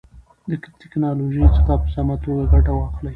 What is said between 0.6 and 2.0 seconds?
تکنالوژۍ څخه په